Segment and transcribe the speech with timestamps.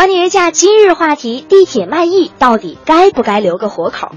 [0.00, 4.12] 观点约架今日话题：地铁卖艺到底该不该留个活口？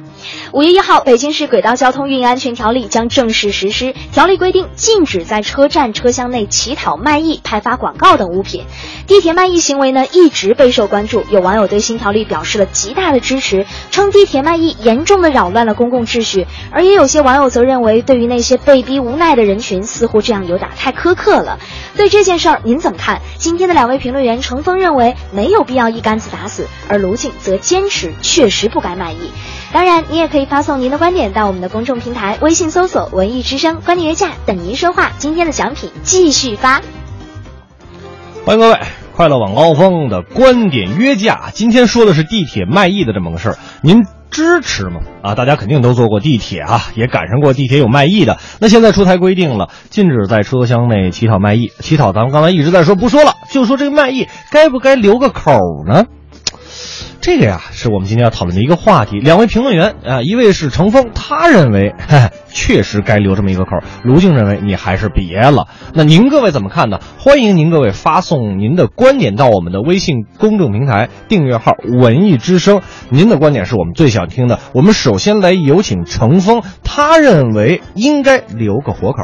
[0.54, 3.94] 五月一号，北京市轨道交通运营安全条例将正式实施。
[4.14, 8.64] 条例规定，禁止在车站车厢内乞讨、卖艺、派发广告等物品。
[9.08, 11.26] 地铁卖艺行为呢，一直备受关注。
[11.30, 16.48] 有网友对新条例表示了极大的支持，称地铁卖艺严重的扰乱了公共秩序。
[16.72, 21.60] 而也有些网友则认为，对于那些被逼无奈的人群，似乎这样有点太苛刻了。
[21.98, 23.20] 对这件事儿，您怎么看？
[23.38, 29.32] 今天的两位评论员，程峰认为没有必要一竿子打死，而卢静则坚持确实不该卖艺。
[29.72, 35.12] 当然，你也可以发送您的观点到我们的公众平台，微信搜索“文艺之声”，观点约架等您说话。
[35.18, 36.82] 今天的奖品继续发。
[38.46, 38.80] 欢迎各位，
[39.16, 44.04] 快乐晚高峰的观点约架，今天说的是地铁卖艺的这么个事儿，您
[44.34, 45.00] 支持吗？
[45.22, 48.40] 啊，大家肯定都坐过地铁啊，也赶上过地铁有卖艺的。
[48.60, 51.72] 那现在出台规定了，禁止在车厢内乞讨卖艺。
[51.80, 55.52] 乞讨咱们刚才一直在说，不说了，就说这个卖艺该不该留个口
[55.88, 56.06] 呢？
[57.24, 59.18] 这个呀，是我们今天要讨论的一个话题。
[59.22, 61.96] 两位评论员啊，一位是程峰，他认为，
[62.52, 63.78] 确实该留这么一个口。
[64.04, 65.70] 卢静认为你还是别了。
[65.94, 67.00] 那您各位怎么看呢？
[67.18, 74.60] 欢迎您各位发送您的观点到我们的微信公众平台订阅号“文艺之声”，您的观点是我们最想听的。
[74.74, 79.22] 我们首先来有请程峰，他认为应该留个活口。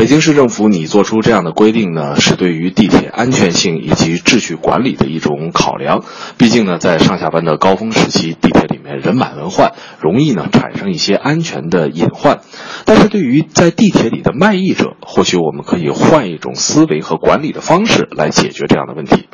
[0.00, 6.02] 北京市政府拟做出这样的规定呢，是对于地铁安全性以及秩序管理的一种考量。
[6.38, 12.40] 毕竟呢，在上下班的高峰时期，地铁里面人满为患，容易呢产生一些安全的隐患。
[12.86, 19.28] 但是对于在地铁里的卖艺者，或许我们可以换一种思维和管理的方式来解决这样的问题。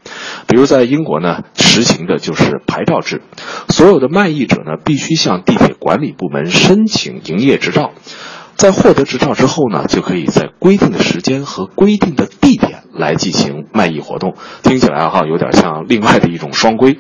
[0.49, 3.23] 比如在英国呢，实行的就是牌照制，
[3.69, 7.93] 所有的卖艺者呢必须向地铁管理部门申请营业执照。
[8.57, 14.35] 在获得执照之后呢，就可以在规定的时间和规定的地点来进行卖艺活动。
[14.63, 16.97] 听起来哈有点像另外的一种双规，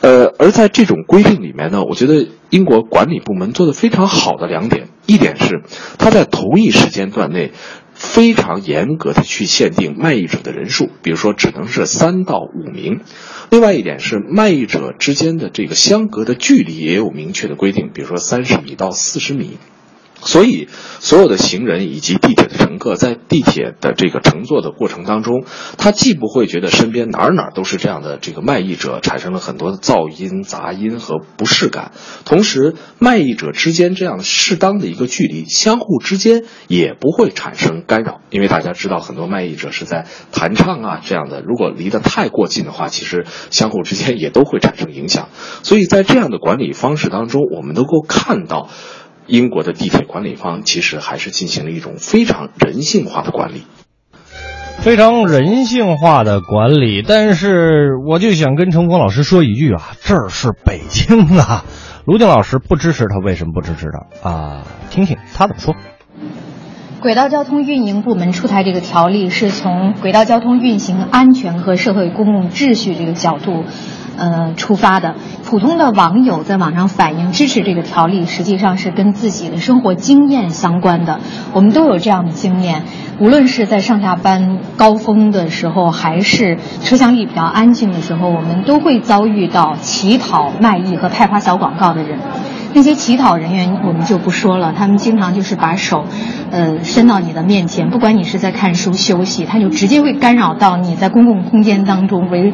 [0.00, 5.62] 呃，而在这种规定里面呢，我觉得英国管理部门做的非常好的两点，一点是
[5.98, 7.52] 他在同一时间段内。
[7.94, 13.00] 非常严格的去限定卖艺者的人数，比如说只能是三到五名。
[13.50, 19.58] 另外一点是卖艺者之间的这个相隔的距离也有明确的规定，比如说三十米到四十米。
[20.24, 20.68] 所以，
[21.00, 25.44] 所有的行人以及地铁的乘客在地铁的这个乘坐的过程当中，
[25.78, 31.92] 他既不会觉得身边哪儿哪儿都是这样的这个卖艺者，产生了很多的噪音、杂音和不适感。
[32.24, 38.20] 同时，卖艺者之间这样适当的一个距离，相互之间也不会产生干扰。
[38.30, 45.28] 因为大家知道，很多卖艺者是在弹唱啊这样的，如果离得太过近的话，其实相互之间也都会产生影响。
[45.62, 48.68] 所以在这样的管理方式当中，我们能够看到。
[49.32, 53.62] 英国的地铁管理方其实还是进行了一种非常人性化的管理，
[54.80, 57.00] 非常人性化的管理。
[57.00, 61.64] 但是，我就想跟程峰老师说一句啊，这儿是北京啊。
[62.04, 63.86] 卢静老师不支持他，为什么不支持
[64.22, 64.66] 他啊？
[64.90, 65.74] 听听他怎么说。
[67.00, 73.64] 轨道交通运营部门出台这个条例，是从轨道交通运行安全和社会公共秩序这个角度。
[74.18, 75.14] 呃，出发的
[75.44, 81.20] 普通的网友在网上反映支持这个条例，实际上是跟自己的生活经验相关的。
[81.52, 82.82] 我们都有这样的经验，
[83.18, 92.18] 无论是在上下班高峰的时候，还是车厢里比较安静的时候，我们都会遭遇到乞讨、卖艺和派发小广告的人。
[92.74, 96.06] 那些乞讨人员我们就不说了，他们经常就是把手，
[96.50, 102.52] 呃，伸到你的面前，不管你是在看书休息，他就直接会干扰到你在公共空间当中为。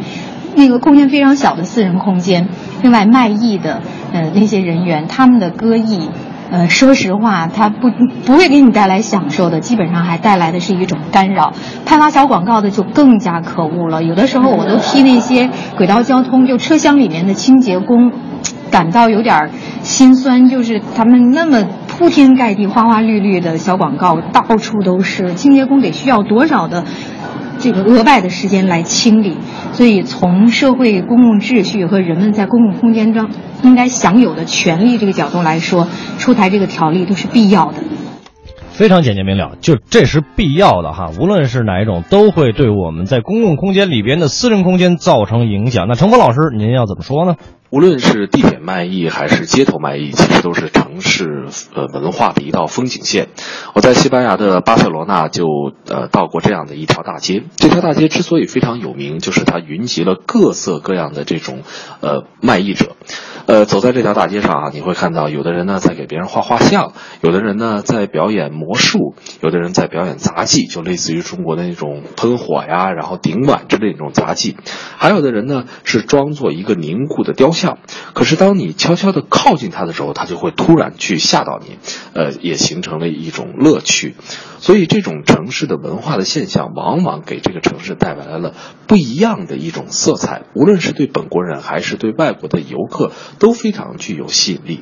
[0.54, 2.48] 那个空间非常小的私人空间，
[2.82, 3.80] 另外卖艺的
[4.12, 6.08] 呃那些人员，他们的歌艺，
[6.50, 7.90] 呃说实话，他不
[8.24, 11.52] 不会给你带来享受的，基本上还带来的是一种干扰。
[11.84, 18.12] 派发小广告的就更加可恶了，有的时候我都替那些轨道交通就车厢里面的清洁工
[18.70, 19.50] 感到有点
[19.82, 26.84] 心酸，就是他们那么铺天盖地、花花绿绿的小广告到处都是，清洁工得需要多少的。
[27.68, 29.36] 这个额外的时间来清理，
[29.74, 33.28] 所以从社会公共秩序和人们在公共空间中
[33.62, 35.86] 应该享有的权利这个角度来说，
[36.16, 37.74] 出台这个条例都是必要的。
[38.70, 45.88] 非常简洁明了，就这是必要的哈，无论是哪一种，都会对我们在公共空间里边的私人空间造成影响。
[45.88, 47.34] 那程峰老师，您要怎么说呢？
[47.70, 53.28] 无论是地铁卖艺还是街头卖艺，其实都是城市呃文化的一道风景线。
[53.74, 55.44] 我在西班牙的巴塞罗那就
[55.86, 57.44] 呃到过这样的一条大街。
[57.56, 61.62] 这条大街之所以非常有名，就是它云集了各色各样的这种
[62.00, 62.96] 呃卖艺者。
[63.44, 66.92] 呃，走在这条大街上啊，你会看到有的人呢在给别人画画像，
[67.22, 74.56] 有的人呢在表演魔术，有的人在表演杂技，就类似于中国的那种喷火呀，然后顶碗之类那种杂技。
[74.98, 77.78] 还有的人呢是装作一个凝固的雕笑，
[78.14, 81.76] 可是当你悄悄地靠近他的时候，他就会突然去吓到你，
[82.14, 84.14] 呃，也形成了一种乐趣。
[84.60, 88.54] 所以，这种城市的文化的现象，往往给这个城市带来了
[88.86, 90.42] 不一样的一种色彩。
[90.54, 94.80] 无论是对本国人还是对外国的游客，都非常具有吸引力。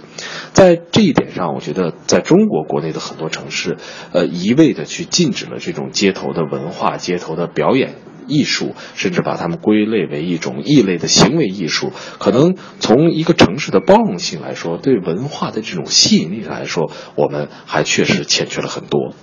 [0.52, 3.76] 在这一点上，我觉得在中国国内的很多城市，
[4.12, 7.94] 呃，一味的去禁止了这种街头的文化、街头的表演。
[8.26, 19.14] 艺术，甚至把它们归类为一种异类的行为艺术，可能从一个城市的包容性来说，对文化的这种吸引力来说，我们还确实欠缺了很多。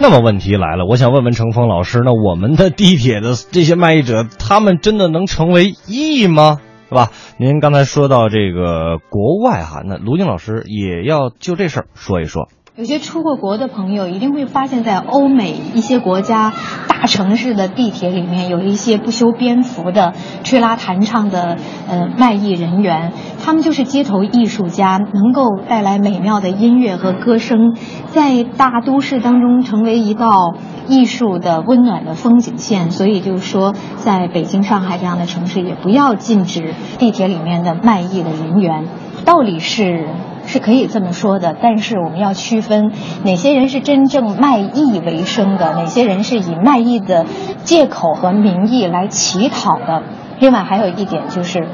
[0.00, 6.58] 那么问题来了，我想问问程峰老师，那我们的地铁的这些卖艺者，他们真的能成为艺吗？
[6.88, 7.10] 是吧？
[7.36, 12.48] 您刚才说到这个国外哈，那卢静老师也要就这事儿说一说。
[12.78, 16.52] 有些出过国的朋友一定会发现，在欧美一些国家
[16.86, 20.12] 大城市的地铁里面，有一些不修边幅的
[20.44, 21.56] 吹拉弹唱的
[21.88, 23.12] 呃卖艺人员，
[23.44, 27.74] 他们就是街头艺术家，能够带来美妙的音乐和歌声，
[28.06, 30.54] 在大都市当中成为一道
[30.86, 32.92] 艺术的温暖的风景线。
[32.92, 38.84] 所以就是说，在北京、上海这样的城市，也不要禁止地铁里面的卖艺的人员。
[39.24, 40.06] 道理是。
[40.48, 42.90] 是可以这么说的，但是我们要区分
[43.22, 47.26] 哪些人是真正卖艺为生的，哪些人是以卖艺的
[47.64, 50.02] 借口和名义来乞讨的。
[50.40, 51.68] 另外还有一点就是，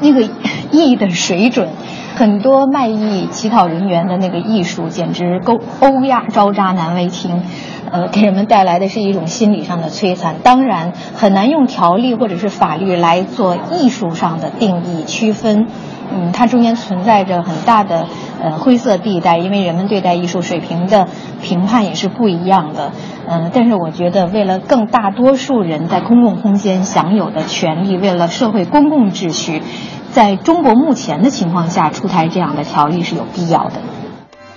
[0.00, 0.28] 那个
[0.70, 1.68] 艺的水准，
[2.14, 7.42] 很多卖艺乞讨人员的那个艺术简直勾欧亚招渣难为听，
[7.90, 10.36] 呃，给人们带来的是一种心理上的摧残。
[10.44, 15.66] 当然很难用条例或者是法律来做艺术上的定义区分。
[16.14, 18.06] 嗯，它中间存在着很大的
[18.42, 21.08] 呃灰色地带，因为人们对待艺术水平的
[21.42, 22.92] 评判也是不一样的。
[23.26, 29.62] 嗯，但是我觉得，为了更大多数人在公共空间享有的权利，为了社会公共秩序，
[30.10, 33.80] 在中国目前的情况下出台这样的条例是有必要的。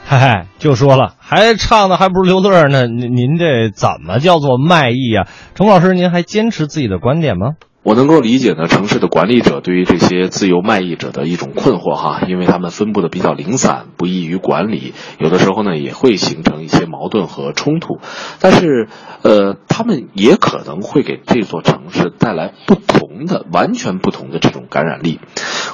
[0.07, 2.86] 嗨嗨，就说了，还唱的还不如刘乐呢？
[2.86, 5.28] 您您这怎么叫做卖艺啊？
[5.56, 7.54] 程老师，您还坚持自己的观点吗？
[7.85, 17.99] 我能够理解呢，城市的管理者对于这些自由卖艺者的一种困惑哈，因为他们分布的比较零散，不易于管理，有的时候呢也会形成一些矛盾和冲突。
[18.39, 18.87] 但是，
[19.21, 25.19] 呃，他们也可能会给这座城市带来不同的、完全不同的这种感染力。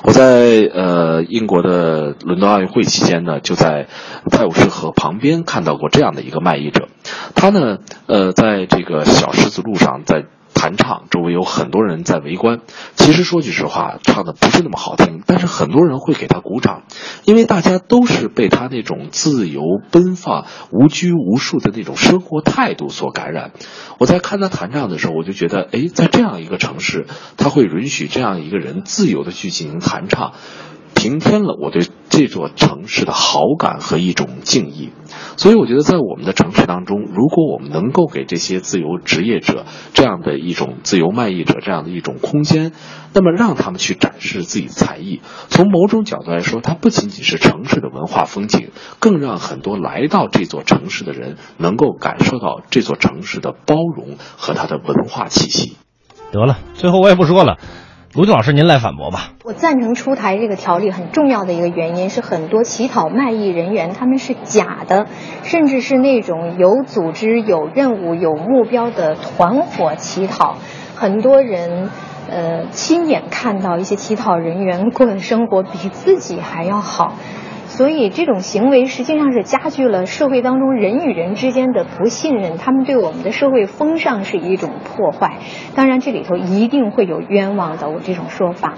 [0.04, 3.88] 我在呃英国的伦敦奥运会期间呢，就在
[4.30, 6.90] 泰晤士河旁边看到过这样的一个卖艺者，
[7.36, 7.78] 他呢，
[8.08, 10.26] 呃，在这个小石子路上在。
[10.62, 12.60] 弹唱，周围有很多人在围观。
[12.96, 16.84] 其实说句实话，唱的不是那么好听，但是很多人会给他鼓掌，
[17.26, 23.54] 因为大家都是被他那种自由奔放、无拘无束的那种生活态度所感染。
[23.98, 30.34] 我在看他弹唱的时候，我就觉得，哎，在这样一个城市，他会允许这样一个人自由的去进行弹唱。
[31.02, 34.92] 平添了我对这座城市的好感和一种敬意，
[35.36, 39.66] 所以我觉得在我们的城市当中，如果我们能够给这些自由职业者
[39.96, 42.72] 这样的一种自由卖艺者这样的一种空间，
[43.16, 55.78] 那么让他们去展示自己才艺，从某种角度来说，它不仅仅是城市的文化风景，更让很多来到这座城市的人能够感受到这座城市的包容和它的文化气息。
[56.32, 57.58] 得了，最后我也不说了。
[58.14, 59.32] 卢俊老师，您来反驳吧。
[59.46, 65.08] 我赞成出台这个条例，很重要的一个原因是，很多乞讨卖艺人员他们是假的，
[65.44, 70.58] 甚至是那种有组织、有任务、有目标的团伙乞讨。
[70.94, 71.90] 很多人，
[72.30, 77.14] 呃，亲眼看到一些乞讨人员过的生活比自己还要好。
[77.72, 85.38] 所以这种行为实际上是加剧了社会当中人与人之间的不信任，他们对我们的社会风尚是一种破坏。
[85.74, 88.74] 当然，这里头一定会有冤枉的，我这种说法。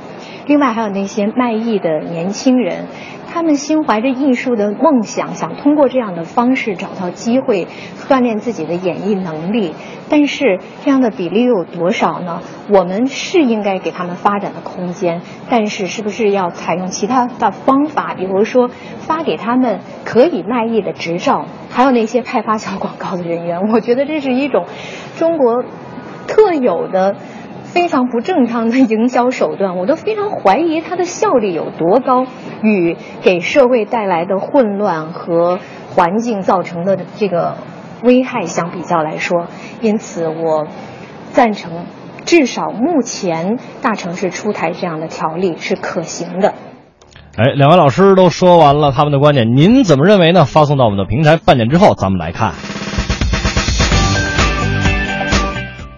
[0.46, 2.86] 另外，还有那些卖艺的年轻人。
[3.34, 7.68] 他们心怀着艺术的梦想，想通过这样的方式找到机会
[8.08, 9.74] 锻炼自己的演艺能力。
[10.08, 12.42] 但是这样的比例又有多少呢？
[12.70, 18.14] 我们是应该给他们发展的空间，但是是不是要采用其他的方法？
[18.14, 23.72] 比如说发给他们可以卖艺的执照，还有那些派发小广告的人员。
[23.72, 24.68] 我觉得这是一种
[25.18, 25.64] 中国
[26.28, 27.16] 特有的。
[27.74, 32.28] 非常不正常的营销手段， 我都非常怀疑它的效率有多高，
[32.62, 35.58] 与给社会带来的混乱和
[35.96, 37.56] 环境造成的这个
[38.04, 39.48] 危害相比较来说，
[39.82, 40.68] 因此我
[41.32, 41.86] 赞成，
[42.26, 46.54] 至少目前大城市出台这样的条例是可行的。
[47.36, 50.46] 哎，两位老师都说完了他们的观点，您怎么认为呢？
[50.46, 52.52] 发送到我们的平台，半点之后咱们来看。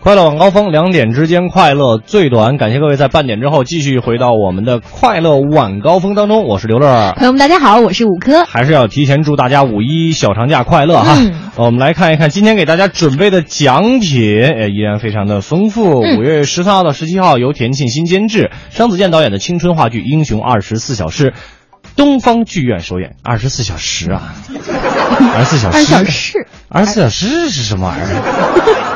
[0.05, 2.57] 快乐晚高峰，两点之间快乐最短。
[2.57, 7.11] 感谢各位在半点之后继续回到我们的快乐晚高峰当中，我是刘乐。
[7.17, 8.45] 朋友们，大家好，我是五科。
[8.45, 11.15] 还是要提前祝大家五一小长假快乐哈。
[11.17, 16.03] 嗯我们来看一看今天给大家准备的奖品，呃，依然非常的丰富。
[16.03, 21.31] 嗯五月十三号到十七号，由田沁鑫监制、张子健导演的青春话剧《英雄二十四小时》，
[21.95, 23.15] 东方剧院首演。
[23.23, 24.35] 二十四小时啊，
[25.33, 28.94] 二十四小时，二十小时，二十四小时是什么玩意儿？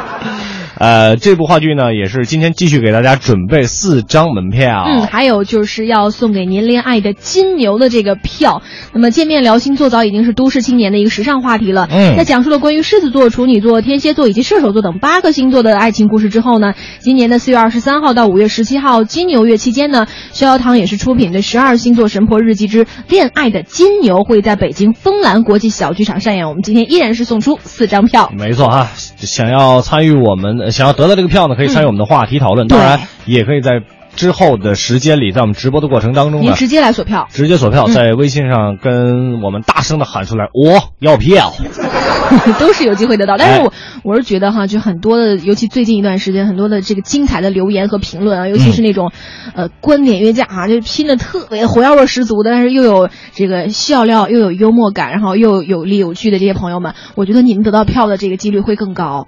[0.80, 4.86] 呃，这部话剧呢，也是今天继续给大家准备四张门票。
[4.88, 8.62] 嗯，还有就是要送给您恋爱的金牛的这个票。
[8.94, 11.90] 那么见面聊星座早已经是都市青年的一个时尚话题了。
[11.92, 26.48] 嗯在讲述了关于狮子座、处女座、天蝎座以及射手座等八个星座的爱情故事之后呢，今年的四月二十三号到五月十七号金牛月期间呢，逍遥堂也是出品的《十二星座神婆日记之恋爱的金牛》会在北京枫蓝国际小剧场上演。
[26.48, 28.32] 我们今天依然是送出四张票。
[28.38, 32.68] 没错哈，想要参与我们，呃想要得到这个票呢，可以参与我们的话题讨论。
[32.68, 33.82] 对当然，也可以在
[34.16, 37.28] 之后的时间里，在我们直播的过程当中呢，您直接来索票。
[37.32, 41.54] 直接索票，嗯在微信上跟我们大声的喊出来：“我要票。
[42.60, 43.38] 都是有机会得到。
[43.38, 43.74] 但哎是我
[44.04, 49.12] 我是觉得哈，就很多的，尤其最近一段时间，很多的这个精彩的留言和评论啊，尤其是那种，
[49.56, 59.28] 呃，观点约架啊，就拼的特别火药味十足的，但是又有这个笑料，又有幽默感，然后又有理有据的这些朋友们，我觉得你们得到票的这个几率会更高。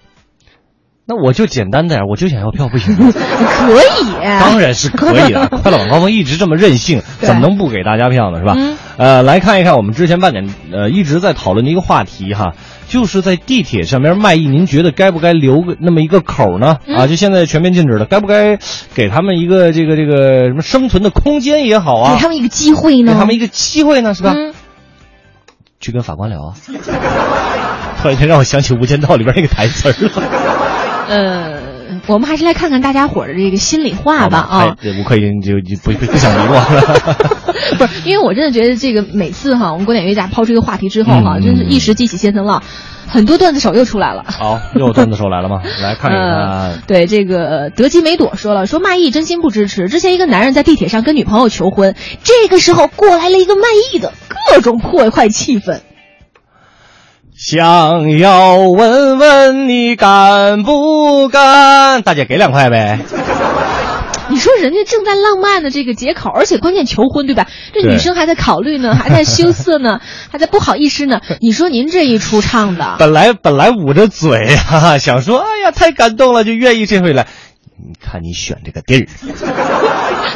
[1.12, 3.12] 那我就简单点，我就想要票，不行吗？
[3.12, 5.46] 可以，当然是可以的。
[5.62, 8.40] 快乐晚高峰一直这么任性，怎么能不给大家票呢？
[8.40, 8.54] 是吧？
[8.58, 12.54] 嗯呃，来看一看我们之前半点呃一直在讨论的一个话题哈，
[12.88, 16.78] 就是在地铁上面卖艺，您觉得该不该留个那么一个口呢？
[16.88, 18.58] 嗯啊，就现在全面禁止了，该不该
[18.94, 22.22] 给他们一个这个这个什么生存的空间也好啊给？
[22.22, 23.12] 他们一个机会呢？
[23.12, 24.32] 给他们一个机会呢，是吧？
[24.34, 24.54] 嗯，
[25.82, 26.54] 去跟法官聊啊。
[28.02, 30.71] 突然间让我想起《无间道》里边那个台词了。
[31.12, 31.60] 呃，
[32.08, 34.78] 我们还是来看看大家伙儿的这个心里话吧啊。
[34.82, 37.16] 哎，吴克英就就不不不想理我了。
[37.78, 42.64] 不是，因为我真的觉得这个每次哈，我们古典乐家抛出一个话题之后哈，嗯真是一时激起千层浪，
[43.08, 44.24] 很多段子手又出来了。
[44.28, 45.62] 好，又段子手来了吗？
[45.84, 49.90] 来看一呃看。，对这个德基梅朵说了，说卖艺真心不支持。
[49.90, 53.64] 之前一个男人在地铁上跟女朋友求婚，这个时候过来了一个卖
[53.94, 54.14] 艺的，
[54.56, 55.82] 各种破坏气氛。
[57.44, 62.04] 想要问问你敢不敢？
[62.04, 63.00] 大姐给两块呗。
[64.30, 67.48] 你说人家正在浪漫的这个节口，而且关键求婚对吧？
[67.74, 71.20] 这女生还在考虑呢， 还在羞涩呢，还在不好意思呢。
[71.42, 77.26] 你说您这一出唱的，本来本来捂着嘴哈啊， 想说哎呀太感动了，就愿意这回来。
[77.84, 79.08] 你看你选这个地儿，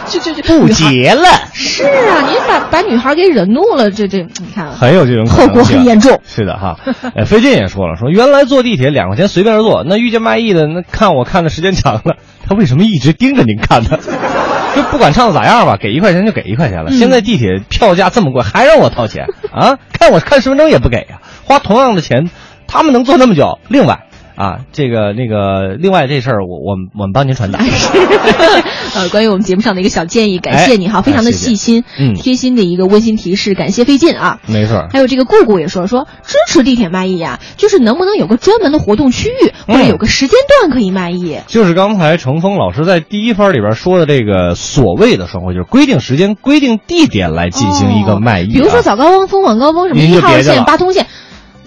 [0.08, 6.20] 就就就不结了，是啊，您把把女孩给惹怒了，这这你看啊，很有这种后果很严重。
[6.26, 6.80] 是的哈，
[7.16, 12.16] 呃，费劲也说了，说原来坐地铁两块钱随便坐，那遇见卖艺的，那看我看的时间长了，
[12.48, 14.00] 他为什么一直盯着您看呢？
[14.76, 16.90] 就不管唱的咋样吧，给一块钱就给一块钱了。
[16.92, 19.78] 嗯现在地铁票价这么贵，还让我掏钱啊？
[19.98, 22.30] 看我看十分钟也不给呀、花同样的钱，
[22.68, 23.60] 他们能坐那么久。
[23.70, 24.02] 另外
[24.36, 27.60] 啊，这个那个，另外这事儿，我我们我们帮您传达。
[28.96, 34.40] 呃，关于我们节目上的一个小建议，感谢你哈，哎非常的细心，嗯贴心的一个温馨提示，感谢费劲啊。
[34.48, 41.40] 没错，还有这个顾顾也说说支持地铁卖艺呀、就是能不能有个专门的活动区域，或者嗯有个时间段可以卖艺？
[41.48, 51.08] 就是刚才程峰老师在第一番里边说的这个所谓的双规，就是规定时间、规定地点来进行一个卖艺、啊比如说早高峰、晚高峰什么一号线、八通线，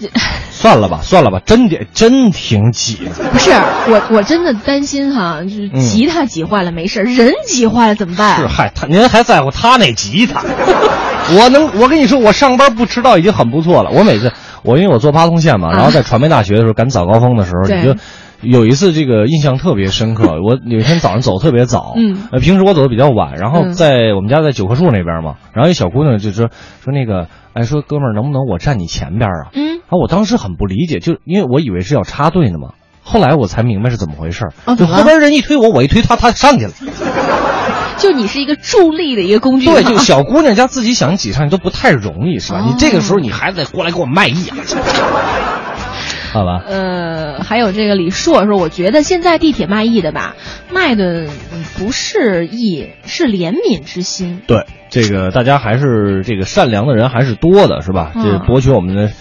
[0.51, 3.11] 算了吧，算了吧，真的真挺挤的。
[3.31, 8.37] 不是我我真的担心哈，就是嗯吉他挤坏了没事儿，人挤坏了怎么办？
[8.41, 10.43] 是嗨，他您还在乎他那吉他？
[11.37, 13.91] 我能，我跟你说，我上班不迟到已经很不错了。
[13.91, 14.31] 我每次，
[14.63, 17.95] 我因为我坐八通线嘛，啊然后在传媒大学的时候赶早高峰的时候，对你就
[18.41, 20.37] 有一次这个印象特别深刻。
[20.43, 26.47] 我有一天早上走得特别早，嗯呃，平时我走的比较晚，然后嗯在我们家在九棵树那边嘛，然后一小姑娘就说
[26.83, 29.51] 说那个，哎，说哥们儿能不能我站你前边啊？
[29.53, 32.73] 嗯，然后我当时很不理解，就因为我以为是要插队呢嘛。
[33.01, 36.71] 后来我才明白是怎么回事儿，就后边人一推我，我一推他，他上去了。
[37.97, 42.59] 就你是一个助力的一个工具，对，就小姑娘家自己想挤上去都不太容易，是吧？
[42.59, 44.55] 哦你这个时候你还得过来给我卖艺啊！
[46.31, 46.61] 好吧。
[46.67, 50.35] 呃，还有这个李硕说，我觉得现在地铁卖艺的吧，
[50.71, 51.25] 卖的
[51.77, 54.41] 不是艺，是怜悯之心。
[54.45, 58.11] 对，这个大家还是这个善良的人还是多的，是吧？
[58.15, 59.11] 嗯这博取我们的，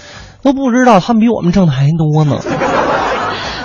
[0.49, 2.39] 都不知道他们比我们挣的还多呢。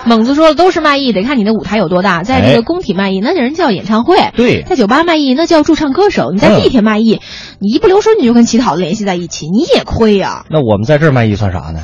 [0.06, 2.24] 猛子说的，都是卖艺，得看你的舞台有多大。
[2.24, 6.32] 在这哎个工体卖艺，那人叫演唱会；对在酒吧卖艺，那叫驻唱歌手。
[6.34, 7.22] 你在嗯地铁卖艺，
[7.60, 11.80] 你一不留神你就跟乞讨联系在一起，你也亏呀、那我们在这儿卖艺算啥呢？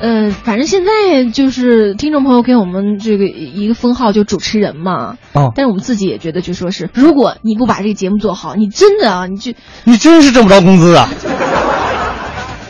[0.00, 5.16] 嗯、 反正现在就是听众朋友给我们这个一个封号，就主持人嘛。
[5.34, 9.52] 哦，但是我们自己也觉得，就说是，如果你不把这个节目做好，你真的啊，你就
[9.84, 11.10] 你真是挣不着工资啊！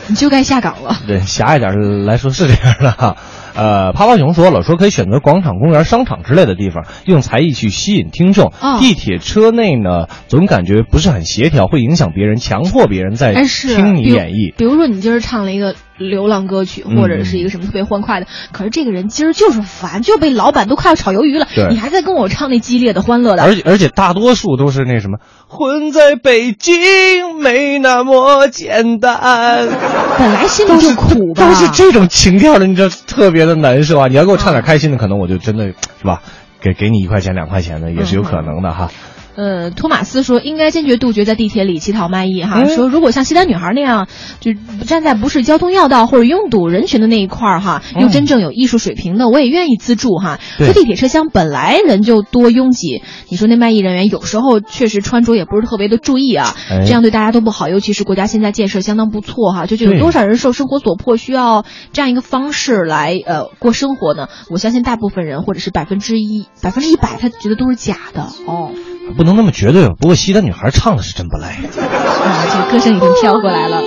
[0.09, 0.97] 你就该下岗了。
[1.07, 3.15] 对，狭隘点来说是这样的哈。
[3.59, 8.53] 呃，趴趴熊说了，说可以选择广场、公园、商场之类的地方，用才艺去吸引听众。
[8.61, 14.55] 哦地铁车内呢，总感觉不是很协调，会影响别人，强迫别人在听你演绎。
[14.55, 25.17] 比如说，你今儿唱了一个流浪歌曲，嗯或者是一个什么特别欢快的，可是这个人今儿就是烦，就被老板都快要炒鱿鱼了，你还在跟我唱那激烈的、欢乐的，而且而且大多数都是那什么，
[25.49, 29.67] 混在北京没那么简单，
[30.19, 31.47] 本来心里就苦吧？
[31.47, 34.07] 都是这种情调的，你知道特别的难受啊！
[34.09, 36.21] 你要给我唱点开心的，可能我就真的是吧，
[36.59, 38.89] 给给你一块钱两块钱的也是有可能的哈。
[39.39, 42.61] 呃，托马斯说应该坚决杜绝在地铁里乞讨卖艺哈。
[42.61, 44.07] 嗯说如果像西单女孩那样，
[44.41, 44.51] 就
[44.85, 50.39] 站在不是交通要道或者拥堵人群的那一块儿哈，嗯又真正有艺术水平的，我也愿意资助哈。
[50.57, 57.69] 对说地铁车厢本来人就多拥挤，你说那卖艺人员有时候确实穿着也不是特别的注意啊，哎这样对大家都不好。
[57.69, 64.27] 尤其是国家现在建设相当不错哈，就就有多少人受生活所迫需要这样一个方式来呃过生活呢？
[64.51, 68.71] 我相信大部分人或者是百分之一、百分之一百，他觉得都是假的哦。
[69.17, 71.49] 不能那么绝对不过西单女孩唱的是真不赖。
[71.49, 71.59] 啊
[72.51, 73.81] 这歌声已经飘过来了。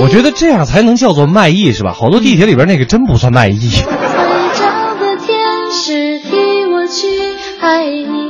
[0.00, 1.92] 我觉得这样才能叫做卖艺是吧？
[1.92, 3.70] 好多地铁里边那个真不算卖艺。
[6.74, 7.06] 我去
[7.60, 8.21] 爱你